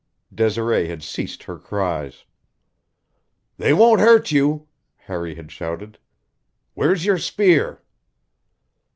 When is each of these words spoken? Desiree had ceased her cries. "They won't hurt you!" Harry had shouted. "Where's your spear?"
Desiree 0.33 0.87
had 0.87 1.03
ceased 1.03 1.43
her 1.43 1.59
cries. 1.59 2.25
"They 3.57 3.71
won't 3.71 4.01
hurt 4.01 4.31
you!" 4.31 4.67
Harry 4.95 5.35
had 5.35 5.51
shouted. 5.51 5.99
"Where's 6.73 7.05
your 7.05 7.19
spear?" 7.19 7.83